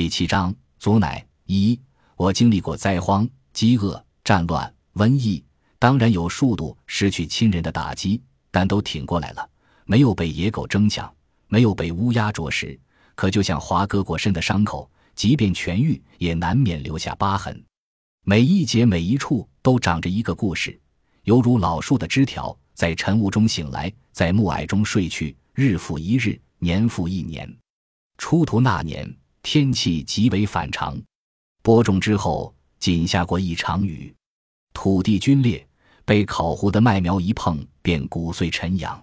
[0.00, 1.78] 第七章，祖乃一。
[2.16, 5.44] 我经历过灾荒、饥饿、战乱、瘟疫，
[5.78, 8.18] 当然有数度失去亲人的打击，
[8.50, 9.46] 但都挺过来了。
[9.84, 11.14] 没有被野狗争抢，
[11.48, 12.80] 没有被乌鸦啄食。
[13.14, 17.62] 可就像华割过身的伤口，即便痊愈，也难免留下疤痕。
[18.24, 20.80] 每一节每一处都长着一个故事，
[21.24, 27.54] 犹如老树的枝条，在晨雾中醒来，在暮霭中睡去，日复一日，年复一年。
[28.16, 31.00] 出土那年，天气极为反常。
[31.62, 34.14] 播种之后，仅下过一场雨，
[34.72, 35.66] 土地龟裂，
[36.04, 39.02] 被烤糊的麦苗一碰便骨碎尘扬。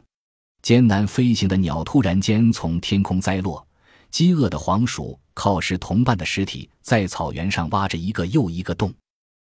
[0.62, 3.66] 艰难飞行的鸟突然间从天空栽落，
[4.10, 8.94] 饥饿的黄鼠靠食同伴的尸体，在草原上挖着一个又一个洞。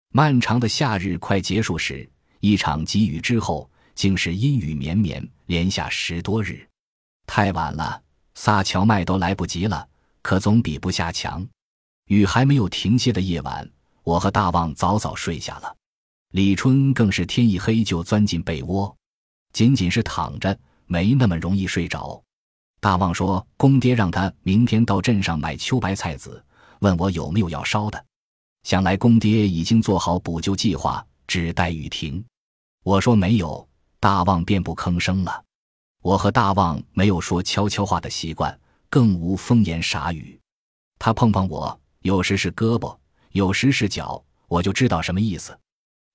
[0.09, 6.67] 漫长的夏日快结束时，一场急雨之后，竟是阴雨绵绵，连下十多日。
[7.25, 8.01] 太晚了，
[8.33, 9.87] 撒荞麦都来不及了，
[10.23, 11.45] 可总比不下强。
[12.07, 13.69] 雨还没有停歇的夜晚，
[14.01, 15.75] 我和大旺早早睡下了。
[16.31, 18.93] 李春更是天一黑就钻进被窝，
[19.53, 20.57] 仅仅是躺着，
[20.87, 22.19] 没那么容易睡着。
[22.79, 26.43] 大旺说：“公爹让他明天到镇上买秋白菜籽，
[26.79, 28.03] 问我有没有要烧的。
[28.63, 32.23] 想来公爹已经做好补救计划，只待雨停。”
[32.83, 33.65] 我说：“没有。”
[34.01, 35.41] 大旺便不吭声了。
[36.01, 38.59] 我和大旺没有说悄悄话的习惯，
[38.93, 40.39] 更无风言傻语。
[40.99, 41.79] 他碰碰我。
[42.03, 42.95] 有时是胳膊，
[43.31, 45.57] 有时是脚，我就知道什么意思。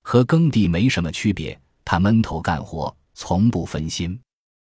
[0.03, 4.17] 和耕地没什么区别，他闷头干活，从不分心。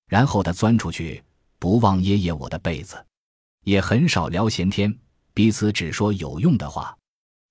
[0.08, 1.24] 然后他钻出去，
[1.60, 3.06] 不忘掖掖我的被子，
[3.64, 4.92] 也很少聊闲天，
[5.36, 6.98] 彼此只说有用的话。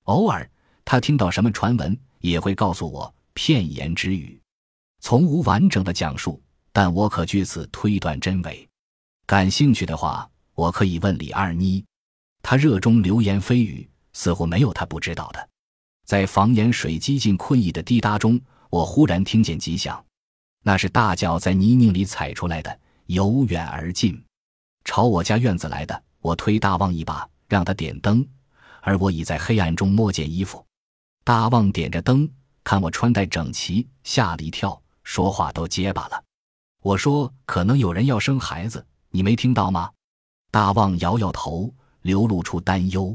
[0.06, 0.51] 偶尔
[0.84, 4.41] 他听到什么传闻，也会告诉我片言之语，
[4.98, 6.42] 从无完整的讲述，
[6.73, 8.69] 但我可据此推断真伪。
[9.25, 11.84] 感兴趣的话，我可以问李二妮。
[12.42, 15.48] 她热衷流言蜚语，似乎没有她不知道的。
[16.05, 20.05] 在房檐水几近困意的滴答中，我忽然听见吉响，
[20.64, 22.77] 那是大脚在泥泞里踩出来的，
[23.07, 24.20] 由远而近，
[24.85, 26.02] 朝我家院子来的。
[26.20, 28.27] 我推大旺一把，让他点灯，
[28.80, 30.67] 而我已在黑暗中摸见衣服。
[31.23, 32.29] 大旺点着灯，
[32.64, 36.20] 看我穿戴整齐，吓了一跳，说话都结巴了。
[36.83, 39.89] 我说：“可能有人要生孩子，你没听到吗？”
[40.51, 41.73] 大旺摇摇头。
[42.03, 43.14] 流露出担忧，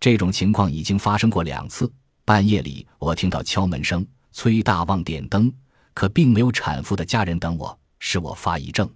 [0.00, 1.92] 这种情况已经发生过两次。
[2.24, 5.52] 半夜里，我听到敲门声，催大旺点灯，
[5.92, 8.88] 可并没有产妇的家人等我，是我发一症。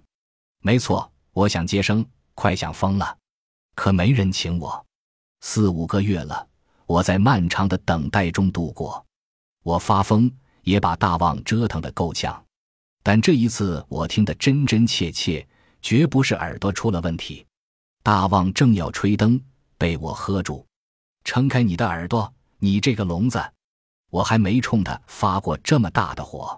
[0.63, 3.15] 没错，我想接生，快想疯了，
[3.75, 4.83] 可没人请我。
[5.41, 6.47] 四五个月了，
[6.87, 9.05] 我在漫长的等待中度过。
[9.63, 10.31] 我发疯，
[10.63, 12.43] 也把大旺折腾得够呛，
[13.03, 15.45] 但这一次我听得真真切切，
[15.81, 17.45] 绝不是耳朵出了问题。
[18.07, 19.37] 大旺正要吹灯，
[19.77, 20.65] 被我喝住，
[21.25, 23.37] 撑开你的耳朵，你这个聋子！
[24.09, 26.57] 我还没冲他发过这么大的火。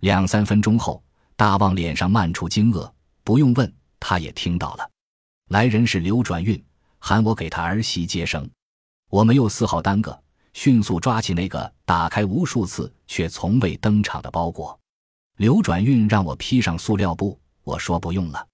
[0.00, 1.04] 两三分钟后，
[1.36, 2.90] 大旺脸上漫出惊愕，
[3.22, 4.90] 不用问，他也听到了。
[5.50, 6.64] 来人是刘转运，
[6.98, 8.50] 喊我给他儿媳接生。
[9.10, 10.18] 我没有丝毫耽搁，
[10.54, 14.80] 迅速抓起那个打开无数次却从未登场的包裹。
[15.36, 18.48] 刘转运让我披上塑料布，我说不用了。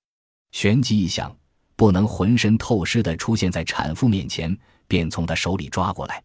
[0.51, 1.33] 旋即一想。
[1.77, 6.23] 不能浑身透湿的出现在产妇面前，便从他手里抓过来。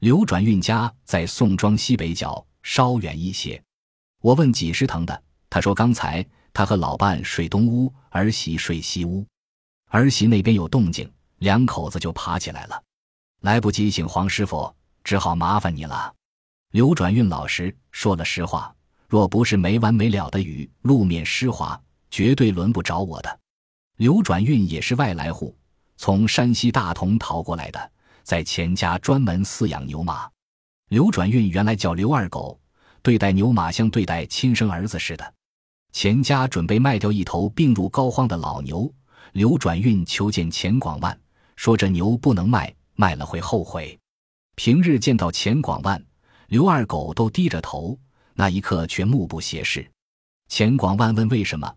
[0.00, 3.62] 刘转运家在宋庄西北角，稍远一些。
[4.20, 9.26] 我问几时疼的，他说刚才他和老伴睡东屋，儿媳睡西屋，
[9.88, 12.82] 儿媳那边有动静，两口子就爬起来了，
[13.40, 14.72] 来不及请黄师傅，
[15.02, 16.12] 只好麻烦你了。
[16.72, 18.74] 刘转运老实说了实话，
[19.08, 21.80] 若不是没完没了的雨，路面湿滑，
[22.10, 23.40] 绝对轮不着我的。
[23.96, 25.56] 刘转运也是外来户，
[25.96, 27.92] 从山西大同逃过来的，
[28.24, 30.28] 在钱家专门饲养牛马。
[30.88, 32.58] 刘转运原来叫刘二狗，
[33.02, 35.34] 对待牛马像对待亲生儿子似的。
[35.92, 38.92] 钱家准备卖掉一头病入膏肓的老牛，
[39.30, 41.16] 刘转运求见钱广万，
[41.54, 43.96] 说这牛不能卖，卖了会后悔。
[44.56, 46.04] 平日见到钱广万，
[46.48, 47.96] 刘二狗都低着头，
[48.34, 49.88] 那一刻却目不斜视。
[50.48, 51.72] 钱广万问为什么？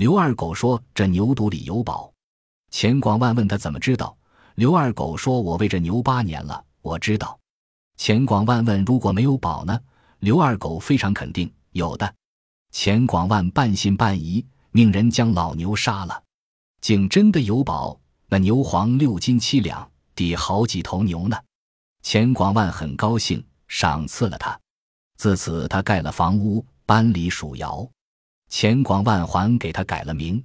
[0.00, 2.10] 刘二狗说：“这牛肚里有宝。”
[2.72, 4.16] 钱广万问他怎么知道。
[4.54, 7.38] 刘二狗说：“我喂这牛八年了，我知道。”
[7.98, 9.78] 钱广万问：“如果没有宝呢？”
[10.20, 12.14] 刘二狗非常肯定：“有的。”
[12.72, 16.22] 钱广万半信半疑，命人将老牛杀了。
[16.80, 21.36] 竟真的有宝，那牛黄六斤七两，抵好几头牛呢。
[22.00, 24.58] 钱广万很高兴，赏赐了他。
[25.18, 27.86] 自此，他盖了房屋，搬离蜀窑。
[28.50, 30.44] 钱广万还给他改了名，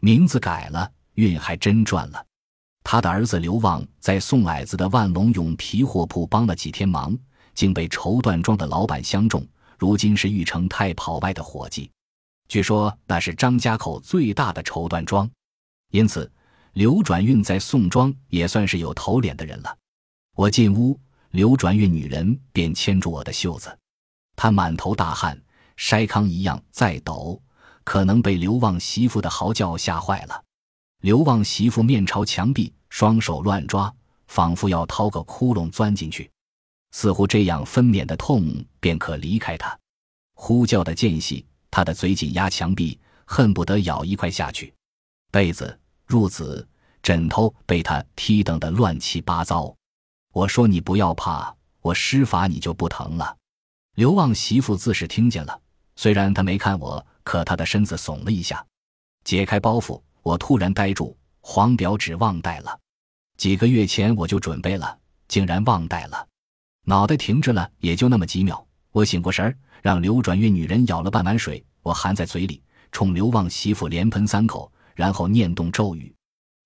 [0.00, 2.24] 名字改了，运还真转了。
[2.84, 7.18] 他的儿子刘旺在宋矮子的万隆永皮货铺帮了几天忙，
[7.54, 9.44] 竟被绸缎庄的老板相中，
[9.78, 11.90] 如今是玉成太跑外的伙计。
[12.48, 15.28] 据说那是张家口最大的绸缎庄，
[15.90, 16.30] 因此
[16.74, 19.76] 刘转运在宋庄也算是有头脸的人了。
[20.36, 20.98] 我进屋，
[21.30, 23.76] 刘转运女人便牵住我的袖子，
[24.36, 25.38] 她满头大汗，
[25.78, 27.40] 筛糠一样在抖，
[27.84, 30.44] 可能被刘旺媳妇的嚎叫吓坏了。
[31.00, 33.94] 刘旺媳妇面朝墙壁，双手乱抓，
[34.26, 36.30] 仿佛要掏个窟窿钻进去，
[36.90, 38.44] 似乎这样分娩的痛
[38.80, 39.78] 便可离开他。
[40.34, 41.46] 呼叫的间隙。
[41.70, 44.72] 他的嘴紧压墙壁，恨不得咬一块下去。
[45.30, 45.78] 被子、
[46.08, 46.66] 褥子、
[47.02, 49.72] 枕头被他踢蹬得乱七八糟。
[50.32, 53.36] 我说：“你不要怕，我施法你就不疼了。”
[53.96, 55.60] 刘旺媳妇自是听见了，
[55.98, 58.64] 虽然他没看我，可他的身子耸了一下。
[59.24, 62.78] 解开包袱，我突然呆住，黄表纸忘带了。
[63.36, 64.96] 几个月前我就准备了，
[65.26, 66.24] 竟然忘带了。
[66.84, 68.64] 脑袋停滞了，也就那么几秒。
[68.92, 69.58] 我醒过神儿。
[69.82, 72.62] 让刘转运女人舀了半碗水，我含在嘴里，
[72.92, 76.14] 冲刘旺媳妇连喷三口，然后念动咒语。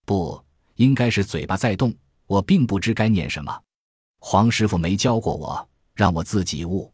[0.05, 0.43] 不
[0.75, 1.95] 应该是嘴巴在动，
[2.27, 3.63] 我并不知该念什么。
[4.19, 6.93] 黄师傅没教过我，让我自己悟，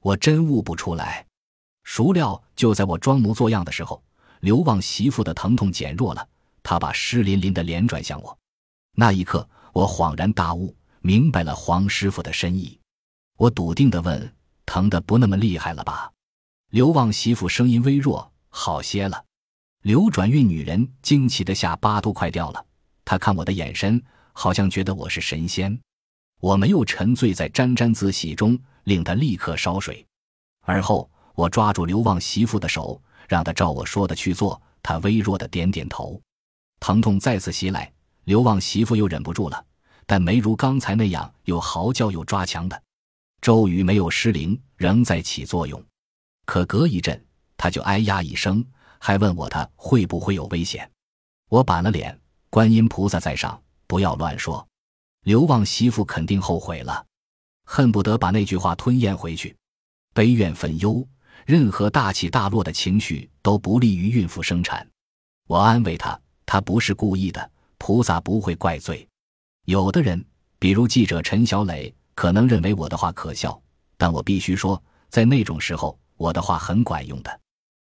[0.00, 1.26] 我真悟不出来。
[1.84, 4.02] 孰料就在我装模作样的时候，
[4.40, 6.28] 刘旺媳妇的疼痛减弱了，
[6.62, 8.36] 她把湿淋淋的脸转向我。
[8.96, 12.78] 那一刻，我恍然大悟，明白了黄师傅的深意。
[13.36, 14.34] 我笃定地问。
[14.66, 16.10] 疼的不那么厉害了吧？
[16.70, 19.22] 刘旺媳妇声音微弱，好些了。
[19.82, 22.64] 刘转运女人惊奇的下巴都快掉了。
[23.04, 24.02] 她看我的眼神，
[24.32, 25.78] 好像觉得我是神仙。
[26.40, 30.04] 我没有沉醉在沾沾自喜中，令她立刻烧水。
[30.62, 34.60] 而后，我抓住刘旺媳妇的手，让她照我说的去做。
[34.82, 36.20] 她微弱的点点头。
[36.80, 37.90] 疼痛再次袭来，
[38.24, 39.64] 刘旺媳妇又忍不住了，
[40.06, 42.82] 但没如刚才那样又嚎叫又抓墙的。
[43.40, 45.82] 咒语没有失灵，仍在起作用。
[46.44, 47.22] 可隔一阵，
[47.56, 48.64] 他就哎呀一声，
[48.98, 50.90] 还问我他会不会有危险。
[51.48, 52.18] 我板了脸，
[52.50, 54.66] 观音菩萨在上，不要乱说。
[55.24, 57.04] 刘旺媳妇肯定后悔了，
[57.64, 59.56] 恨不得把那句话吞咽回去。
[60.12, 61.06] 悲怨愤忧，
[61.46, 64.86] 任何大起大落的情绪都不利于孕妇生产。
[65.46, 69.06] 我安慰她，她不是故意的，菩萨不会怪罪。
[69.66, 70.24] 有的人，
[70.58, 71.94] 比如记者陈小磊。
[72.16, 73.60] 可能认为我的话可笑，
[73.96, 74.80] 但我必须说，
[75.10, 77.40] 在那种时候，我的话很管用的。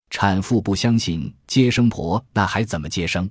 [0.09, 3.29] 产妇不相信接生婆，那还怎么接生？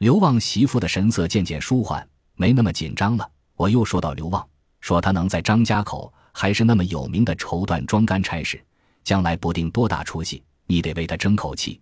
[0.00, 3.30] 刘旺媳妇的神色渐渐舒缓，没那么紧张了。
[3.54, 4.44] 我又说到刘旺，
[4.80, 8.60] 说他能在张家口还是那么有名的绸缎庄干差事，
[9.04, 11.80] 将来不定多大出息，你得为他争口气。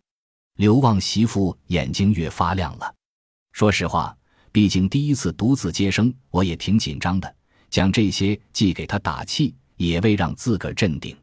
[0.56, 2.94] 刘旺媳妇眼睛越发亮了。
[3.52, 4.14] 说实话，
[4.50, 7.34] 毕竟第一次独自接生，我也挺紧张的。
[7.70, 11.16] 讲这些既给他打气，也为让自个儿镇定。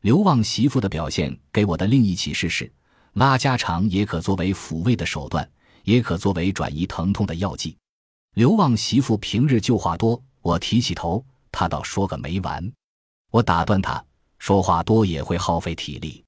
[0.00, 2.72] 刘旺媳妇的表现给我的另一启示是：
[3.12, 5.48] 拉家常也可作为抚慰的手段，
[5.84, 7.76] 也可作为转移疼痛的药剂。
[8.34, 12.72] 刘旺媳妇平日就话多，我提起头，他倒说个没完。
[13.30, 14.02] 我打断他，
[14.42, 16.20] 说话多也会耗费体力。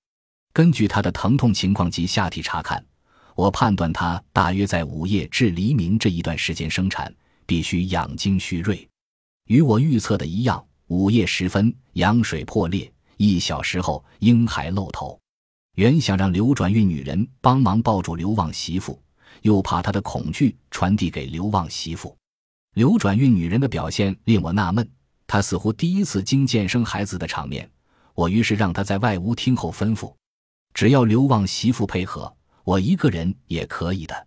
[0.53, 2.81] 根据他的疼痛情况及下体查看，
[3.35, 7.13] 我判断他大约在午夜至黎明这一段时间生产，
[7.45, 8.89] 必须养精蓄锐。
[9.49, 15.19] 与我预测的一样，午夜时分，羊水破裂，一小时后婴孩露头。
[15.75, 18.97] 原想让刘转运女人帮忙抱住刘旺媳妇，
[19.43, 22.17] 又怕她的恐惧传递给刘旺媳妇。
[22.75, 24.89] 刘转运女人的表现令我纳闷，
[25.27, 27.69] 她似乎第一次经见生孩子的场面。
[28.15, 30.15] 我于是让他在外屋听候吩咐，
[30.73, 34.27] 只要刘旺媳妇配合，我一个人也可以的。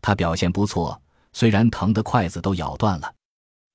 [0.00, 1.00] 他表现不错，
[1.32, 3.14] 虽然疼得筷子都咬断了。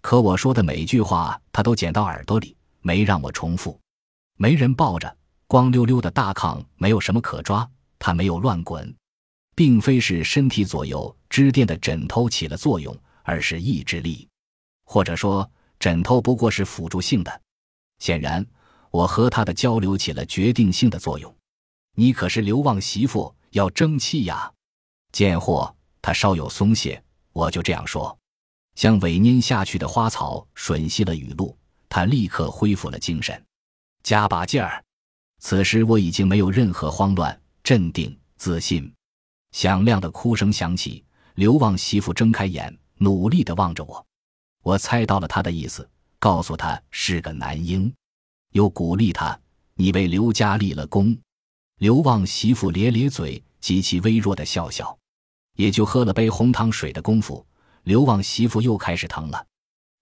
[0.02, 3.80] 可我说的每句话，他都捡到耳朵里，没让我重复。
[4.38, 8.96] 没人抱着，光溜溜的大炕没有什么可抓，他没有乱滚，
[9.56, 14.30] 并非是身体左右支垫的枕头起了作用，而是意志力，
[14.86, 15.50] 或者说
[15.80, 17.42] 枕头不过是辅助性的。
[18.00, 18.46] 显然，
[18.98, 21.32] 我和他的交流起了决定性的作用。
[21.94, 24.52] 你可是刘旺媳妇，要争气呀！
[25.12, 28.18] 贱货，他稍有松懈，我就这样说。
[28.74, 31.56] 像萎蔫下去的花草吮吸了雨露，
[31.88, 33.40] 他立刻恢复了精神，
[34.02, 34.84] 加把劲儿。
[35.40, 38.92] 此时我已经没有任何慌乱，镇定自信。
[39.52, 44.04] 响亮的哭声响起，刘旺媳妇睁开眼，努力地望着我。
[44.64, 45.88] 我猜到了他的意思，
[46.18, 47.94] 告诉他是个男婴，
[48.58, 49.40] 又鼓励他
[49.78, 51.16] ：“你为刘家立了功。”
[51.78, 54.98] 刘旺媳妇咧咧嘴，极其微弱的笑笑，
[55.58, 57.46] 也就喝了杯红糖水的功夫。
[57.84, 59.46] 刘旺媳妇又开始疼了。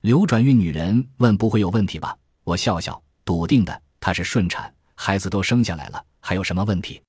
[0.04, 7.02] 刘转运女人问：“不会有问题吧？”我笑笑，笃定的：“她是顺产，孩子都生下来了，还有什么问题？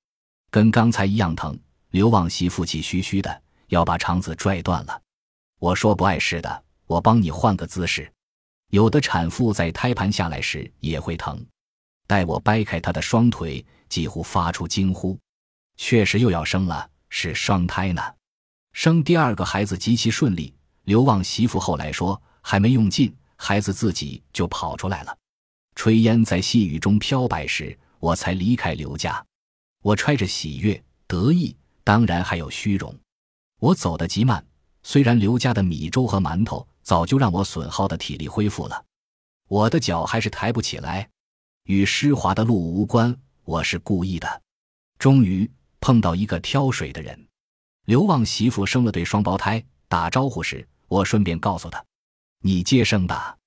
[0.50, 1.56] 跟刚才一样疼。”
[1.90, 5.00] 刘旺媳妇气吁吁的要把肠子拽断了。
[5.60, 8.12] 我说：“不碍事的，我帮你换个姿势。”
[8.70, 11.44] 有的产妇在胎盘下来时也会疼。
[12.06, 15.18] 待我掰开她的双腿，几乎发出惊呼
[15.76, 18.02] ：“确实又要生了，是双胎呢！”
[18.73, 20.54] 生第二个孩子极其顺利。
[20.85, 25.18] 刘旺媳妇后来说，还没用劲，孩子自己就跑出来了。
[25.75, 29.25] 炊烟在细雨中飘摆时，我才离开刘家。
[29.82, 32.94] 我揣着喜悦、得意，当然还有虚荣。
[33.58, 34.46] 我走得极慢，
[34.88, 38.85] 虽然刘家的米粥和馒头早就让我损耗的体力恢复了，
[39.49, 41.11] 我的脚还是抬不起来。
[41.64, 43.12] 与湿滑的路无关，
[43.43, 44.43] 我是故意的。
[44.97, 45.50] 终于
[45.81, 47.26] 碰到一个挑水的人。
[47.87, 51.85] 刘旺媳妇生了对双胞胎，打招呼时，我顺便告诉他
[52.43, 53.38] ：“你接生的。”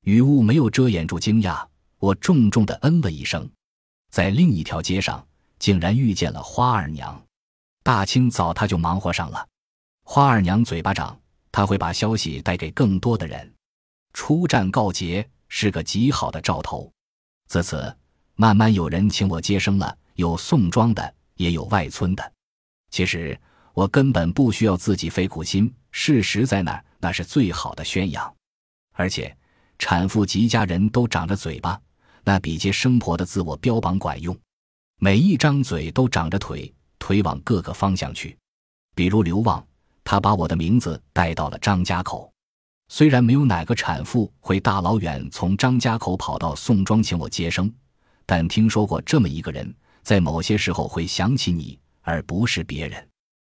[0.00, 1.62] 雨雾没有遮掩住惊讶，
[1.98, 3.46] 我重重的嗯了一声。
[4.10, 7.22] 在另一条街上，竟然遇见了花二娘。
[7.82, 9.46] 大清早，她就忙活上了。
[10.08, 11.20] 花二娘嘴巴长，
[11.50, 13.52] 她会把消息带给更多的人。
[14.12, 16.90] 出战告捷是个极好的兆头。
[17.48, 17.94] 自此，
[18.36, 22.32] 慢慢有人请我接生了，有宋庄的，也有外村的。
[22.88, 23.38] 其实
[23.74, 28.32] 我根本不需要自己费苦心，事实在那，那是最好的宣扬。
[28.92, 29.36] 而且，
[29.76, 31.78] 产妇及家人都长着嘴巴，
[32.22, 34.34] 那比接生婆的自我标榜管用。
[35.00, 38.38] 每一张嘴都长着腿，腿往各个方向去。
[38.94, 39.66] 比如刘旺，
[40.06, 42.32] 他把我的名字带到了张家口。
[42.88, 47.70] 虽然没有哪个产妇会大老远从张家口跑到宋庄请我接生，
[48.24, 53.04] 但听说过这么一个人，在某些时候会想起你，而不是别人。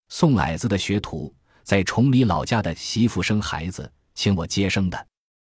[0.08, 5.08] 宋矮子的学徒在崇礼老家的媳妇生孩子，请我接生的，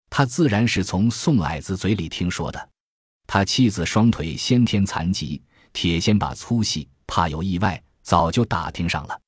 [0.08, 2.68] 他自然是从宋矮子嘴里听说的。
[3.26, 9.20] 他妻子双腿先天残疾，铁肩把粗细，怕有意外，早就打听上了。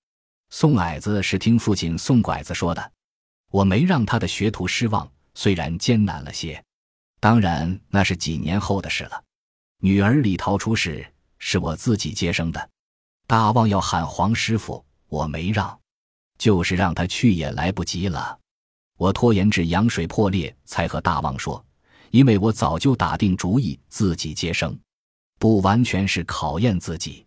[0.51, 2.93] 宋矮子是听父亲宋拐子说的。
[3.51, 6.63] 我没让他的学徒失望，虽然艰难了些，
[7.21, 9.25] 当然那是几年后的事了。
[9.81, 11.07] 女儿李桃出世，
[11.39, 12.71] 是我自己接生的。
[13.27, 15.79] 大旺要喊黄师傅，我没让，
[16.39, 18.39] 就是让他去也来不及了。
[18.97, 21.65] 我拖延至羊水破裂，才和大旺说，
[22.11, 24.79] 因为我早就打定主意自己接生，
[25.39, 27.27] 不完全是考验自己，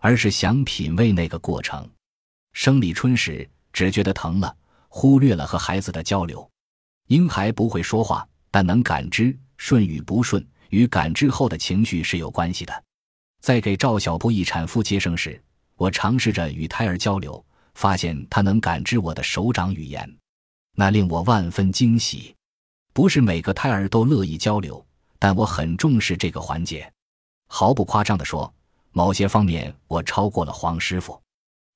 [0.00, 1.88] 而是想品味那个过程。
[2.56, 4.56] 生李春时，只觉得疼了。
[4.88, 6.50] 忽略了和孩子的交流，
[7.08, 12.84] 婴孩不会说话，但能感知，顺与不顺与感知后的情绪是有关系的。
[13.42, 15.38] 在给赵小布一产妇接生时，
[15.76, 17.44] 我尝试着与胎儿交流，
[17.74, 20.10] 发现他能感知我的手掌语言，
[20.74, 22.34] 那令我万分惊喜。
[22.94, 24.82] 不是每个胎儿都乐意交流，
[25.18, 26.90] 但我很重视这个环节。
[27.48, 28.50] 毫不夸张地说，
[28.92, 31.20] 某些方面我超过了黄师傅。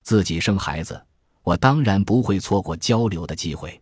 [0.02, 1.00] 自己生孩子。
[1.42, 3.80] 我当然不会错过交流的机会。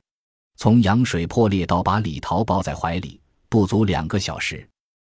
[0.56, 4.68] 从羊水破裂到把李桃抱在怀里，不足两个小时。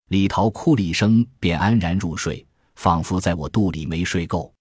[0.08, 4.52] 李桃哭了一声，便安然入睡，仿佛在我肚里没睡够。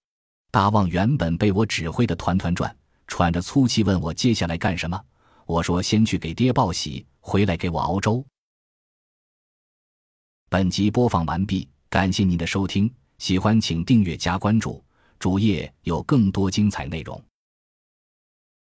[0.50, 2.74] 大旺原本被我指挥的团团转，
[3.06, 5.00] 喘着粗气问我接下来干什么。
[5.46, 8.24] 我说：“先去给爹报喜，回来给我熬粥。”
[10.48, 14.82] 本集播放完毕，感谢您的收听，喜欢请订阅加关注，
[15.20, 17.22] 主页有更多精彩内容。